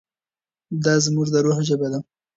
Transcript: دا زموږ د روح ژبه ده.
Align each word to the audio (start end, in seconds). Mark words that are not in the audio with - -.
دا 0.83 0.93
زموږ 1.05 1.27
د 1.31 1.35
روح 1.45 1.57
ژبه 1.67 1.87
ده. 1.91 1.99